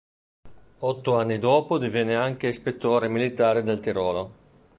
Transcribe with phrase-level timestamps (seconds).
[0.79, 4.33] Otto anni dopo divenne anche Ispettore militare del Tirolo.